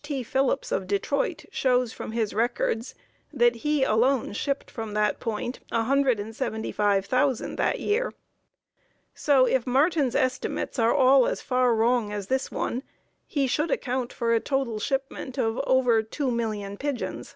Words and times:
T. 0.00 0.22
Phillips 0.22 0.70
of 0.70 0.86
Detroit, 0.86 1.44
shows 1.50 1.92
from 1.92 2.12
his 2.12 2.32
records 2.32 2.94
that 3.32 3.56
he 3.66 3.82
alone 3.82 4.32
shipped 4.32 4.70
from 4.70 4.94
that 4.94 5.18
point 5.18 5.58
175,000 5.70 7.56
that 7.56 7.80
year. 7.80 8.14
So 9.12 9.44
if 9.44 9.66
Martin's 9.66 10.14
estimates 10.14 10.78
are 10.78 10.94
all 10.94 11.26
as 11.26 11.42
far 11.42 11.74
wrong 11.74 12.12
as 12.12 12.28
this 12.28 12.48
one, 12.48 12.84
he 13.26 13.48
should 13.48 13.72
account 13.72 14.12
for 14.12 14.32
a 14.32 14.38
total 14.38 14.78
shipment 14.78 15.36
of 15.36 15.58
over 15.66 16.04
2,000,000 16.04 16.78
pigeons. 16.78 17.34